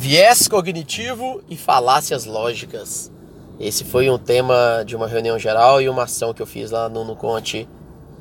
[0.00, 3.12] Viés cognitivo e falácias lógicas.
[3.60, 6.88] Esse foi um tema de uma reunião geral e uma ação que eu fiz lá
[6.88, 7.68] no, no Conte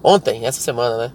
[0.04, 1.14] ontem, essa semana, né?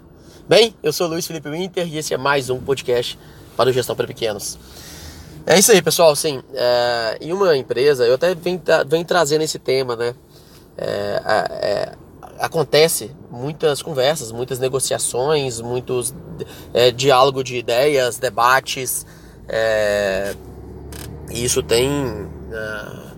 [0.49, 3.19] Bem, eu sou Luiz Felipe Winter e esse é mais um podcast
[3.55, 4.59] para o Gestão para Pequenos.
[5.45, 6.13] É isso aí, pessoal.
[6.13, 10.15] Assim, é, em uma empresa, eu até venho, venho trazendo esse tema, né?
[10.79, 11.93] É, é,
[12.39, 16.15] acontece muitas conversas, muitas negociações, muitos
[16.73, 19.05] é, diálogo de ideias, debates.
[19.47, 20.35] É,
[21.35, 23.15] e isso tem uh,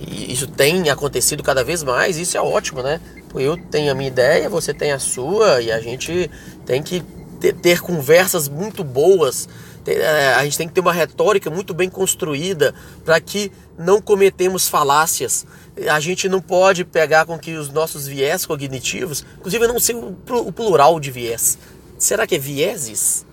[0.00, 2.16] isso tem acontecido cada vez mais.
[2.16, 3.00] Isso é ótimo, né?
[3.34, 6.30] Eu tenho a minha ideia, você tem a sua e a gente
[6.66, 7.02] tem que
[7.38, 9.48] ter, ter conversas muito boas.
[9.86, 14.68] É, a gente tem que ter uma retórica muito bem construída para que não cometemos
[14.68, 15.46] falácias
[15.88, 19.94] a gente não pode pegar com que os nossos viés cognitivos, inclusive eu não sei
[19.94, 21.56] o plural de viés.
[21.98, 23.24] Será que é vieses?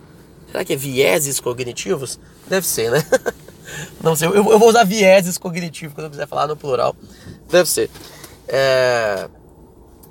[0.52, 2.20] Será que é vieses cognitivos?
[2.48, 3.06] Deve ser, né?
[4.02, 6.96] Não sei, eu, vou usar vieses cognitivos quando eu quiser falar no plural.
[7.50, 7.90] Deve ser.
[8.48, 9.28] É,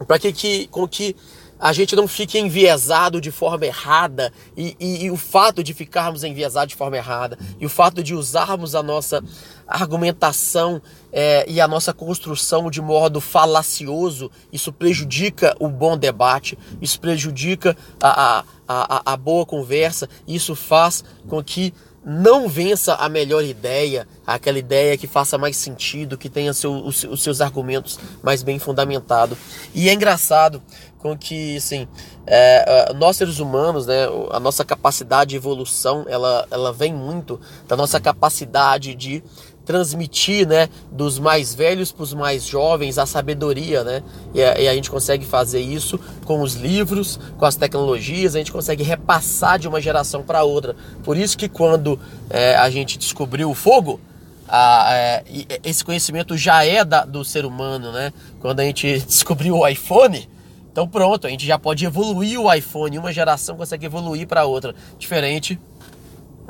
[0.07, 1.17] para que, que, com que
[1.59, 6.23] a gente não fique enviesado de forma errada e, e, e, o fato de ficarmos
[6.23, 9.25] enviesados de forma errada e o fato de usarmos a nossa
[9.67, 17.01] argumentação é, e a nossa construção de modo falacioso, isso prejudica o bom debate, isso
[17.01, 21.73] prejudica a, a, a, a boa conversa, isso faz com que
[22.09, 27.03] não vença a melhor ideia, aquela ideia que faça mais sentido, que tenha seu, os,
[27.03, 29.37] os, seus argumentos mais bem fundamentados.
[29.75, 30.63] E é engraçado
[30.99, 31.89] com que, assim,
[32.25, 37.77] é, nós seres humanos, né, a nossa capacidade de evolução, ela, ela vem muito da
[37.77, 39.25] nossa capacidade de
[39.67, 44.03] transmitir, né, dos mais velhos para os mais jovens a sabedoria, né?
[44.33, 48.39] E a, e a, gente consegue fazer isso com os livros, com as tecnologias, a
[48.39, 50.77] gente consegue repassar de uma geração para outra.
[51.03, 51.99] Por isso que quando
[52.31, 54.01] é, a gente descobriu o fogo,
[54.49, 55.25] a, é,
[55.65, 58.13] esse conhecimento já é da, do ser humano, né?
[58.41, 60.29] Quando a gente descobriu o iPhone,
[60.71, 64.77] então pronto, a gente já pode evoluir o iPhone, uma geração consegue evoluir para outra,
[64.97, 65.59] diferente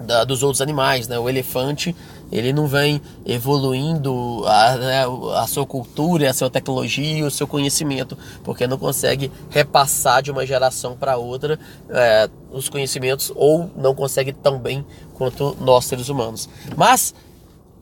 [0.05, 1.19] da, dos outros animais, né?
[1.19, 1.95] O elefante
[2.31, 5.05] ele não vem evoluindo a, né,
[5.37, 10.45] a sua cultura, a sua tecnologia, o seu conhecimento, porque não consegue repassar de uma
[10.45, 14.85] geração para outra é, os conhecimentos ou não consegue tão bem
[15.15, 16.49] quanto nós seres humanos.
[16.77, 17.15] Mas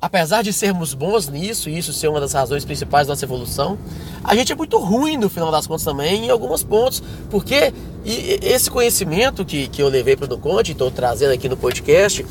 [0.05, 3.79] apesar de sermos bons nisso, e isso ser uma das razões principais da nossa evolução,
[4.23, 7.73] a gente é muito ruim no final das contas também em alguns pontos, porque
[8.05, 12.25] esse conhecimento que, que eu levei para o Conte, estou trazendo aqui no podcast,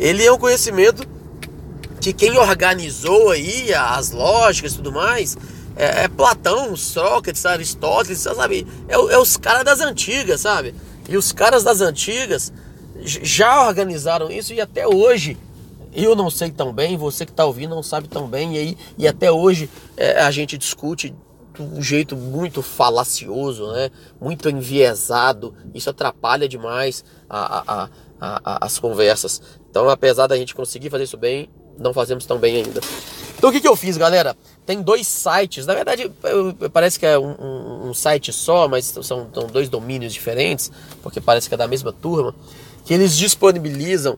[0.00, 1.06] ele é um conhecimento
[2.02, 5.36] que quem organizou aí as lógicas e tudo mais
[5.76, 8.66] é, é Platão, Sócrates, Aristóteles, sabe?
[8.88, 10.74] É, é os caras das antigas, sabe?
[11.08, 12.52] E os caras das antigas
[13.04, 15.38] já organizaram isso e até hoje
[15.94, 18.78] eu não sei tão bem, você que está ouvindo não sabe tão bem, e, aí,
[18.98, 21.14] e até hoje é, a gente discute
[21.54, 23.90] de um jeito muito falacioso, né?
[24.20, 27.90] muito enviesado, isso atrapalha demais a, a,
[28.20, 29.42] a, as conversas.
[29.70, 32.80] Então, apesar da gente conseguir fazer isso bem, não fazemos tão bem ainda.
[33.36, 34.36] Então, o que, que eu fiz, galera?
[34.64, 36.10] Tem dois sites, na verdade,
[36.72, 40.70] parece que é um, um, um site só, mas são, são dois domínios diferentes,
[41.02, 42.32] porque parece que é da mesma turma,
[42.84, 44.16] que eles disponibilizam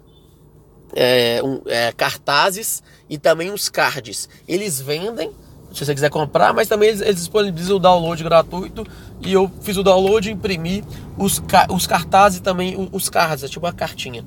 [0.95, 4.29] é, um, é, cartazes e também os cards.
[4.47, 5.31] Eles vendem,
[5.73, 8.87] se você quiser comprar, mas também eles, eles disponibilizam o download gratuito.
[9.23, 10.85] E eu fiz o download, imprimi
[11.17, 14.25] os, os cartazes e também os cards, é tipo uma cartinha.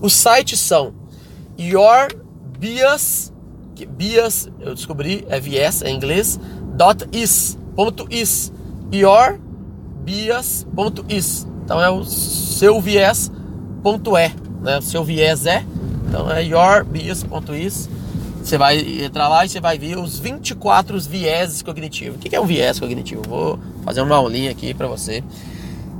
[0.00, 0.92] Os sites são
[1.58, 2.08] Your
[2.60, 3.32] Bias,
[3.96, 6.38] Bias, eu descobri, é VS em inglês,
[6.76, 8.52] dot is, ponto is,
[8.92, 9.40] your
[10.04, 11.48] bias.is.
[11.64, 13.32] Então é o seu viés
[13.82, 14.78] ponto é, né?
[14.82, 15.64] Seu viés é
[16.06, 17.88] então é yourbias.is.
[18.42, 22.16] Você vai entrar lá e você vai ver os 24 vieses cognitivos.
[22.16, 23.22] O que é um viés cognitivo?
[23.26, 25.22] Vou fazer uma aulinha aqui para você.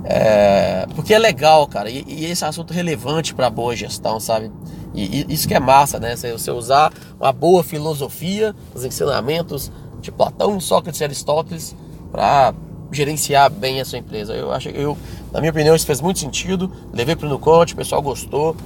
[0.04, 4.18] É, porque é legal, cara, e, e esse é um assunto relevante para boa gestão,
[4.18, 4.50] sabe?
[4.94, 6.16] E, e, isso que é massa, né?
[6.16, 9.70] Você, você usar uma boa filosofia, os ensinamentos
[10.00, 11.76] de Platão, Sócrates e Aristóteles
[12.10, 12.54] para
[12.90, 14.34] gerenciar bem a sua empresa.
[14.34, 14.96] Eu acho, eu,
[15.32, 16.70] na minha opinião, isso fez muito sentido.
[16.92, 18.56] Levei para o Nuconte, o pessoal gostou.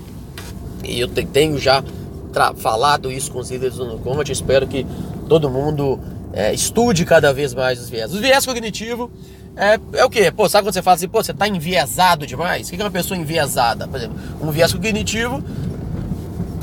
[0.83, 1.83] E eu tenho já
[2.57, 4.31] falado isso com os líderes do Nucomat.
[4.31, 4.87] Espero que
[5.29, 6.01] todo mundo
[6.33, 8.13] é, estude cada vez mais os viés.
[8.13, 9.11] Os viés cognitivo
[9.57, 10.31] é, é o que?
[10.31, 12.69] Pô, sabe quando você fala assim, pô, você está enviesado demais?
[12.69, 13.87] O que é uma pessoa enviesada?
[13.87, 15.43] Por exemplo, um viés cognitivo,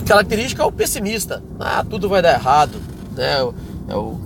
[0.06, 1.42] característica é o pessimista.
[1.60, 2.82] Ah, tudo vai dar errado.
[3.16, 3.38] Né?
[3.88, 4.20] É o,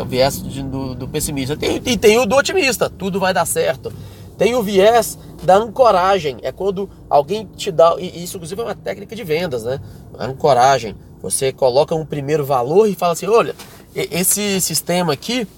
[0.00, 1.56] o viés do, do pessimista.
[1.56, 3.92] Tem, e tem o do otimista, tudo vai dar certo.
[4.38, 8.74] Tem o viés da ancoragem, é quando alguém te dá, e isso inclusive é uma
[8.74, 9.80] técnica de vendas, né?
[10.18, 10.94] Ancoragem.
[11.22, 13.54] Você coloca um primeiro valor e fala assim: olha,
[13.94, 15.48] esse sistema aqui,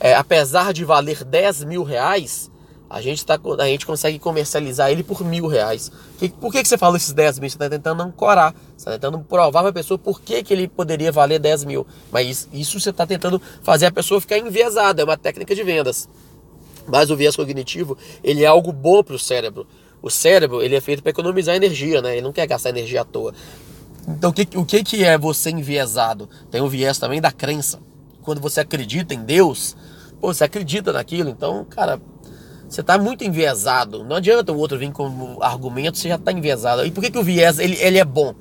[0.00, 2.50] é, apesar de valer 10 mil reais,
[2.90, 5.92] a gente, tá, a gente consegue comercializar ele por mil reais.
[6.40, 7.50] Por que, que você fala esses 10 mil?
[7.50, 10.66] Você está tentando ancorar, você está tentando provar para a pessoa por que, que ele
[10.66, 11.86] poderia valer 10 mil.
[12.10, 16.08] Mas isso você está tentando fazer a pessoa ficar enviesada, é uma técnica de vendas.
[16.86, 19.66] Mas o viés cognitivo, ele é algo bom para o cérebro.
[20.00, 22.12] O cérebro, ele é feito para economizar energia, né?
[22.12, 23.34] Ele não quer gastar energia à toa.
[24.08, 26.26] Então, o que, o que, que é você enviesado?
[26.50, 27.80] Tem o viés também da crença.
[28.22, 29.76] Quando você acredita em Deus,
[30.20, 31.30] pô, você acredita naquilo.
[31.30, 32.00] Então, cara,
[32.68, 34.04] você está muito enviesado.
[34.04, 36.84] Não adianta o outro vir com argumento, você já está enviesado.
[36.84, 38.34] E por que, que o viés ele, ele é bom?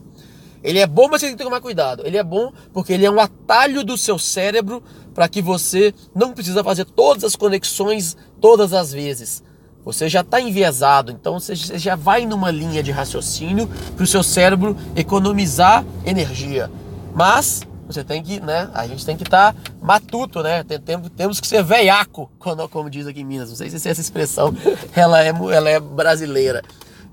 [0.64, 2.04] Ele é bom, mas você tem que tomar cuidado.
[2.06, 4.84] Ele é bom porque ele é um atalho do seu cérebro
[5.14, 9.44] para que você não precisa fazer todas as conexões todas as vezes.
[9.86, 14.22] Você já está enviesado, então você já vai numa linha de raciocínio para o seu
[14.22, 16.70] cérebro economizar energia.
[17.16, 18.70] Mas você tem que, né?
[18.74, 20.64] A gente tem que estar tá matuto, né?
[20.64, 23.50] Temos, temos que ser veiaco, como, como diz aqui em Minas.
[23.50, 24.54] Não sei se essa expressão
[24.94, 26.62] ela é, ela é brasileira.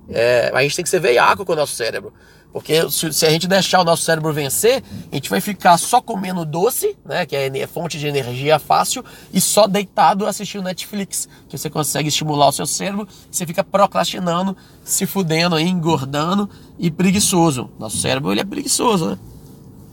[0.09, 2.12] É, a gente tem que ser veiaco com o nosso cérebro.
[2.53, 4.81] Porque se, se, a gente deixar o nosso cérebro vencer,
[5.11, 9.41] a gente vai ficar só comendo doce, né, que é fonte de energia fácil, e
[9.41, 15.05] só deitado assistindo Netflix, que você consegue estimular o seu cérebro, você fica procrastinando, se
[15.05, 16.49] fudendo aí, engordando
[16.79, 17.71] e preguiçoso.
[17.76, 19.19] Nosso cérebro ele é preguiçoso, né?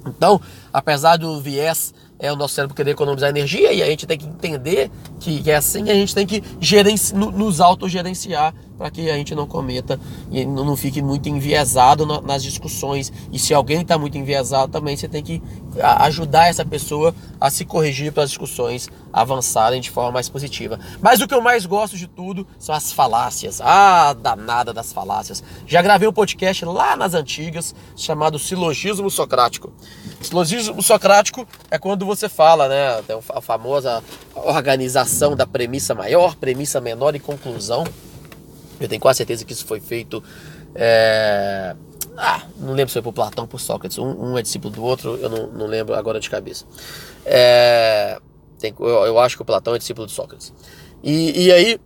[0.05, 4.17] Então, apesar do viés é o nosso cérebro querer economizar energia e a gente tem
[4.17, 9.15] que entender que, é assim a gente tem que gerenci, nos autogerenciar para que a
[9.15, 9.99] gente não cometa
[10.31, 13.13] e não fique muito enviesado nas discussões.
[13.31, 15.39] E se alguém está muito enviesado também, você tem que
[15.99, 20.79] ajudar essa pessoa a se corrigir para as discussões avançarem de forma mais positiva.
[20.99, 23.61] Mas o que eu mais gosto de tudo são as falácias.
[23.61, 25.43] Ah, danada das falácias.
[25.67, 29.71] Já gravei um podcast lá nas antigas chamado Silogismo Socrático.
[30.23, 33.03] Silogismo Socrático é quando você fala, né?
[33.29, 37.83] A famosa organização da premissa maior, premissa menor e conclusão.
[38.81, 40.23] Eu tenho quase certeza que isso foi feito.
[40.73, 41.75] É...
[42.17, 43.97] Ah, não lembro se foi por Platão ou por Sócrates.
[43.97, 46.65] Um, um, é discípulo do outro, eu não, não lembro agora de cabeça.
[47.25, 48.19] É...
[48.59, 50.53] Tem, eu, eu, acho que o Platão é discípulo de Sócrates.
[51.03, 51.79] E, e aí,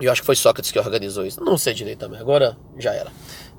[0.00, 1.42] eu acho que foi Sócrates que organizou isso.
[1.42, 3.10] Não sei direito também, agora já era.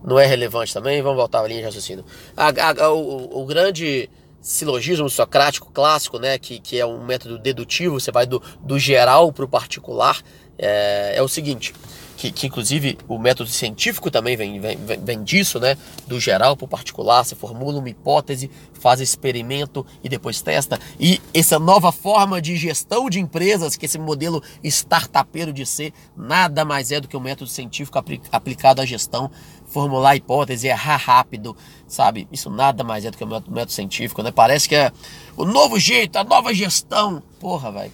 [0.03, 2.05] Não é relevante também, vamos voltar à linha de raciocínio.
[2.37, 2.49] A,
[2.83, 4.09] a, o, o grande
[4.39, 9.33] silogismo socrático clássico, né, que, que é um método dedutivo, você vai do, do geral
[9.33, 10.21] para o particular,
[10.57, 11.73] é, é o seguinte
[12.17, 15.77] que, que inclusive o método científico também vem, vem, vem disso, né?
[16.07, 20.79] Do geral para o particular, você formula uma hipótese, faz experimento e depois testa.
[20.99, 26.63] E essa nova forma de gestão de empresas, que esse modelo startupeiro de ser, nada
[26.63, 28.01] mais é do que o um método científico
[28.31, 29.29] aplicado à gestão.
[29.65, 31.57] Formular hipótese, errar rápido,
[31.87, 32.27] sabe?
[32.31, 34.31] Isso nada mais é do que o um método científico, né?
[34.31, 34.91] Parece que é
[35.35, 37.21] o novo jeito, a nova gestão.
[37.39, 37.91] Porra, velho.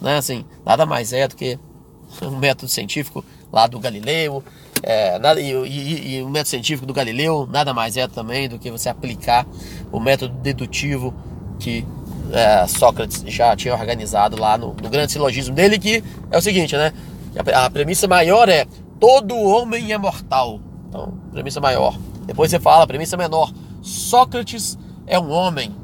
[0.00, 0.16] Né?
[0.16, 1.58] Assim, nada mais é do que
[2.22, 4.42] um método científico lá do Galileu.
[4.82, 8.70] É, e, e, e, o método científico do Galileu nada mais é também do que
[8.70, 9.46] você aplicar
[9.92, 11.14] o método dedutivo
[11.58, 11.86] que
[12.32, 16.76] é, Sócrates já tinha organizado lá no, no, grande silogismo dele, que é o seguinte,
[16.76, 16.92] né?
[17.52, 18.66] A, a premissa maior é
[18.98, 20.60] todo homem é mortal.
[20.88, 21.96] Então, premissa maior.
[22.26, 23.52] Depois você fala, premissa menor.
[23.82, 25.74] Sócrates é um homem.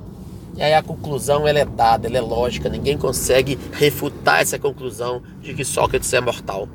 [0.56, 2.69] E aí a conclusão ela é dada, ela é lógica.
[2.69, 6.69] Ninguém consegue refutar essa conclusão de que Sócrates é mortal.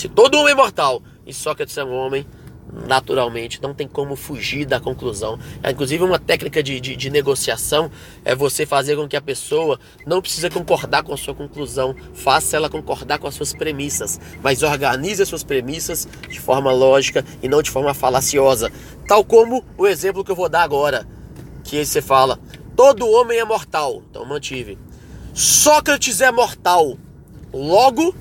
[0.00, 2.26] Se todo homem é mortal e Sócrates é um homem,
[2.88, 5.38] naturalmente não tem como fugir da conclusão.
[5.62, 7.90] É, inclusive, uma técnica de, de, de, negociação
[8.24, 12.56] é você fazer com que a pessoa não precisa concordar com a sua conclusão, faça
[12.56, 17.46] ela concordar com as suas premissas, mas organize as suas premissas de forma lógica e
[17.46, 18.72] não de forma falaciosa.
[19.06, 21.06] Tal como o exemplo que eu vou dar agora,
[21.62, 22.40] que você fala:
[22.74, 24.02] todo homem é mortal.
[24.08, 24.78] Então, mantive.
[25.34, 26.96] Sócrates é mortal.
[27.52, 28.14] Logo,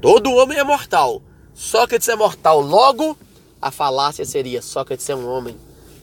[0.00, 1.22] Todo homem é mortal.
[1.54, 2.60] Sócrates é mortal.
[2.60, 3.16] Logo,
[3.60, 5.56] a falácia seria Sócrates é um homem.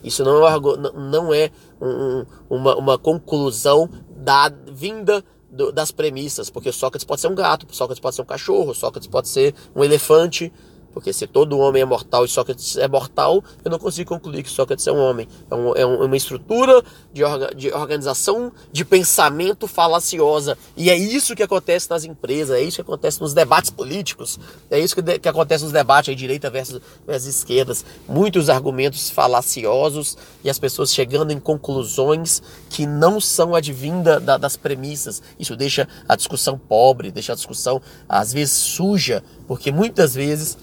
[0.04, 0.52] Isso não é,
[0.94, 1.50] não é
[1.80, 7.66] um, uma, uma conclusão da vinda do, das premissas, porque Sócrates pode ser um gato,
[7.74, 10.52] Sócrates pode ser um cachorro, Sócrates pode ser um elefante,
[10.98, 14.50] porque se todo homem é mortal e Sócrates é mortal, eu não consigo concluir que
[14.50, 15.28] Sócrates é um homem.
[15.48, 20.58] É, um, é uma estrutura de, orga, de organização de pensamento falaciosa.
[20.76, 24.80] E é isso que acontece nas empresas, é isso que acontece nos debates políticos, é
[24.80, 27.84] isso que, de, que acontece nos debates aí, direita versus, versus esquerdas.
[28.08, 34.56] Muitos argumentos falaciosos e as pessoas chegando em conclusões que não são advinda da, das
[34.56, 35.22] premissas.
[35.38, 40.58] Isso deixa a discussão pobre, deixa a discussão às vezes suja, porque muitas vezes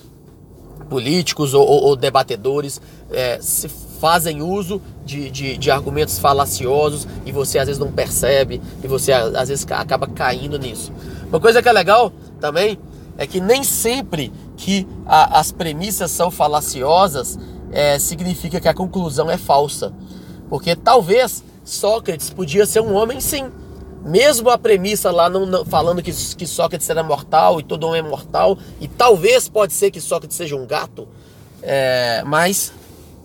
[0.90, 3.68] políticos ou, ou, ou debatedores é, se
[4.00, 9.12] fazem uso de, de, de, argumentos falaciosos e você às vezes não percebe e você
[9.12, 10.92] às vezes acaba caindo nisso.
[11.28, 12.78] Uma coisa que é legal também
[13.18, 17.40] é que nem sempre que a, as premissas são falaciosas
[17.72, 19.94] é, significa que a conclusão é falsa.
[20.50, 23.50] Porque talvez Sócrates podia ser um homem sim.
[24.06, 28.02] Mesmo a premissa lá não, não, falando que, que Sócrates era mortal e todo homem
[28.02, 31.08] é mortal, e talvez pode ser que Sócrates seja um gato,
[31.64, 32.72] é, mas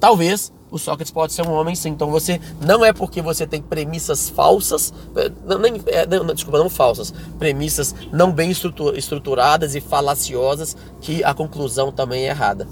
[0.00, 1.90] talvez o Sócrates pode ser um homem sim.
[1.90, 6.58] Então você não é porque você tem premissas falsas, é, não, nem, é, não, desculpa,
[6.58, 12.66] não falsas, premissas não bem estruturadas e falaciosas que a conclusão também é errada.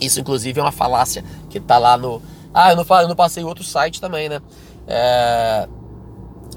[0.00, 2.22] Isso, inclusive, é uma falácia que está lá no.
[2.54, 4.40] Ah, eu não, eu não passei outro site também, né?
[4.88, 5.68] É,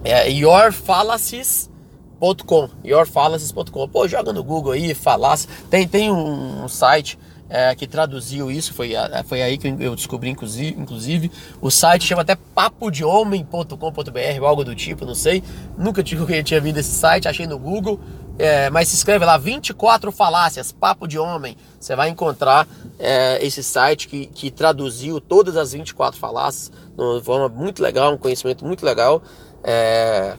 [0.04, 2.70] é yourfallacies.com.
[2.84, 3.88] Yourfallacies.com.
[3.88, 5.50] Pô, joga no Google aí, falácia.
[5.70, 7.18] Tem, tem um, site
[7.50, 8.94] é, que traduziu isso, foi,
[9.26, 11.30] foi aí que eu descobri, inclusive, inclusive.
[11.62, 15.44] O site chama até papodehomem.com.br, algo do tipo, não sei.
[15.78, 18.00] Nunca tinha, tinha vindo esse site, achei no Google.
[18.38, 21.56] É, mas se escreve lá 24 falácias, papo de homem.
[21.80, 27.22] Você vai encontrar é, esse site que, que traduziu todas as 24 falácias de uma
[27.22, 29.22] forma muito legal, um conhecimento muito legal.
[29.64, 30.36] É,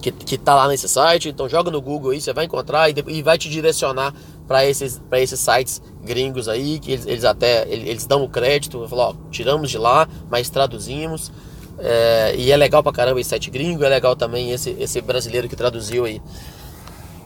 [0.00, 1.28] que, que tá lá nesse site.
[1.28, 4.14] Então joga no Google aí, você vai encontrar e, e vai te direcionar
[4.48, 9.10] para esses, esses sites gringos aí, que eles, eles até eles dão o crédito, falam,
[9.10, 11.30] ó, tiramos de lá, mas traduzimos.
[11.78, 15.48] É, e é legal pra caramba esse site gringo, é legal também esse, esse brasileiro
[15.48, 16.20] que traduziu aí.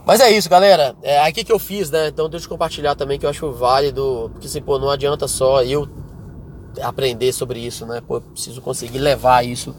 [0.06, 0.94] Mas é isso, galera.
[1.02, 2.08] É aqui que eu fiz, né?
[2.08, 4.30] Então deixa eu compartilhar também que eu acho válido.
[4.32, 5.88] Porque assim, pô, não adianta só eu
[6.82, 8.02] aprender sobre isso, né?
[8.06, 9.75] Pô, eu preciso conseguir levar isso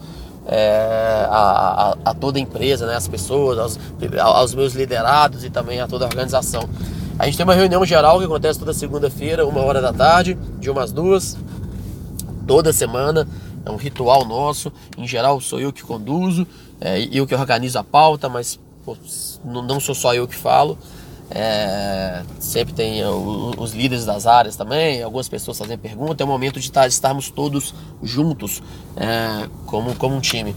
[0.46, 2.96] é, a, a, a, toda a empresa, né?
[2.96, 3.78] As pessoas, aos,
[4.20, 6.68] aos meus liderados e também a toda a organização.
[7.18, 10.68] A gente tem uma reunião geral que acontece toda segunda-feira, uma hora da tarde, de
[10.68, 11.36] umas duas,
[12.46, 13.26] toda semana.
[13.64, 14.72] É um ritual nosso.
[14.98, 16.46] Em geral, sou eu que conduzo,
[16.80, 18.60] é, eu que organizo a pauta, mas
[19.44, 20.78] não sou só eu que falo.
[21.28, 26.20] É, sempre tem os líderes das áreas também, algumas pessoas fazendo perguntas.
[26.20, 28.62] É o momento de estar, estarmos todos juntos
[28.96, 30.54] é, como, como um time.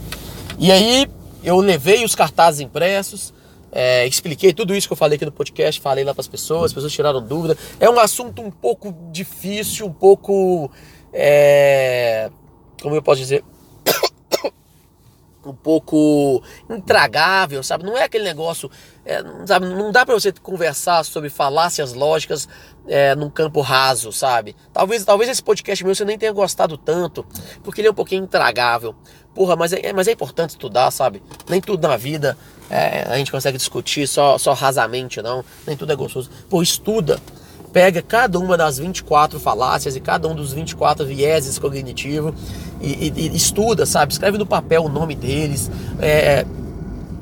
[0.60, 1.10] E aí
[1.44, 3.34] eu levei os cartazes impressos,
[3.72, 6.66] é, expliquei tudo isso que eu falei aqui no podcast, falei lá para as pessoas,
[6.66, 7.58] as pessoas tiraram dúvida.
[7.80, 10.72] É um assunto um pouco difícil, um pouco.
[11.12, 12.30] É,
[12.82, 13.44] como eu posso dizer?
[15.46, 17.86] Um pouco intragável, sabe?
[17.86, 18.70] Não é aquele negócio,
[19.06, 19.68] é, sabe?
[19.68, 22.48] Não dá para você conversar sobre falácias lógicas
[22.88, 24.56] é, num campo raso, sabe?
[24.74, 27.26] Talvez, talvez esse podcast meu você nem tenha gostado tanto,
[27.64, 28.96] porque ele é um pouquinho intragável.
[29.34, 31.24] Porra, mas é, mas é importante estudar, sabe?
[31.48, 32.38] Nem tudo na vida
[32.70, 35.44] é, a gente consegue discutir só, só rasamente, não.
[35.66, 36.30] Nem tudo é gostoso.
[36.50, 37.20] Pô, estuda
[37.72, 42.34] pega cada uma das 24 falácias e cada um dos 24 vieses cognitivos
[42.82, 44.12] e, e, e estuda, sabe?
[44.12, 46.46] Escreve no papel o nome deles, é,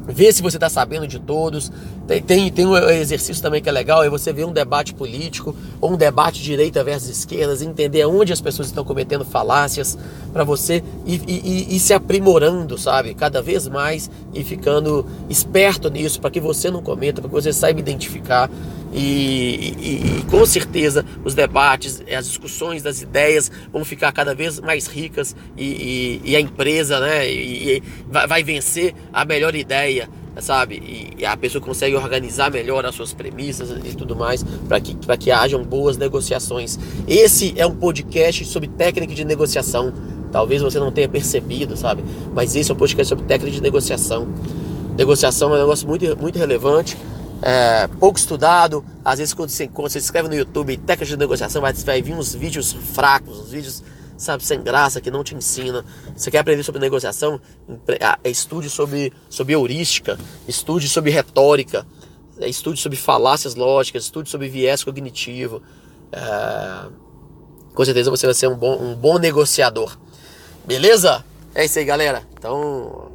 [0.07, 1.71] vê se você está sabendo de todos.
[2.07, 5.53] Tem, tem, tem, um exercício também que é legal, é você ver um debate político
[5.81, 9.97] ou um debate direita versus esquerda, entender onde as pessoas estão cometendo falácias
[10.31, 13.13] para você ir, ir, ir, se aprimorando, sabe?
[13.13, 17.51] Cada vez mais e ficando esperto nisso para que você não cometa, para que você
[17.51, 18.49] saiba identificar
[18.97, 24.59] e, e, e, com certeza os debates, as discussões das ideias vão ficar cada vez
[24.59, 27.21] mais ricas e, e a empresa né,
[28.07, 31.15] vai, vai vencer a melhor ideia sabe?
[31.17, 35.31] E a pessoa consegue organizar melhor as suas premissas e tudo mais para que, que
[35.31, 36.77] hajam boas negociações.
[37.07, 39.91] Esse é um podcast sobre técnica de negociação.
[40.31, 42.03] Talvez você não tenha percebido, sabe?
[42.35, 44.27] Mas esse é um podcast sobre técnica de negociação.
[44.95, 46.95] Negociação é um negócio muito, muito relevante
[47.41, 48.83] é, pouco estudado.
[49.03, 52.13] Às vezes, quando você, quando você escreve no YouTube técnica de negociação, vai, vai vir
[52.13, 53.83] uns vídeos fracos, uns vídeos,
[54.17, 55.85] sabe, sem graça, que não te ensina.
[56.15, 57.39] Você quer aprender sobre negociação?
[58.23, 60.17] Estude sobre, sobre heurística,
[60.47, 61.85] estude sobre retórica,
[62.39, 65.61] é, estude sobre falácias lógicas, estude sobre viés cognitivo.
[66.11, 66.87] É,
[67.73, 69.97] com certeza você vai ser um bom, um bom negociador.
[70.65, 71.23] Beleza?
[71.53, 72.23] É isso aí, galera.
[72.37, 73.11] Então,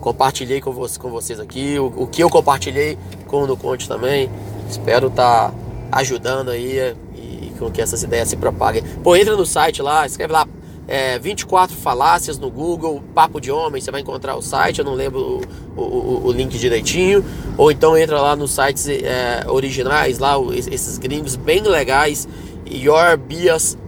[0.00, 1.78] compartilhei com, com vocês aqui.
[1.78, 4.30] O, o, que eu compartilhei com o No Conte também.
[4.68, 5.54] Espero estar tá
[5.92, 8.82] ajudando aí e com que essas ideias se propaguem.
[9.02, 10.46] Pô, entra no site lá, escreve lá
[10.88, 14.94] é, 24 falácias no Google, Papo de Homem, você vai encontrar o site, eu não
[14.94, 15.40] lembro
[15.76, 17.24] o, o, o link direitinho.
[17.56, 22.26] Ou então entra lá nos sites é, originais, lá esses gringos bem legais,
[22.68, 23.86] yourbias.is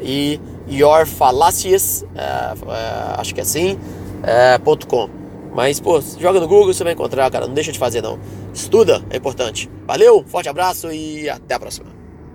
[0.00, 3.78] é, e yourfallacies, é, é, acho que é assim,
[4.22, 5.08] é, .com.
[5.54, 7.46] Mas, pô, joga no Google você vai encontrar, cara.
[7.46, 8.18] Não deixa de fazer, não.
[8.52, 9.70] Estuda, é importante.
[9.86, 11.95] Valeu, forte abraço e até a próxima.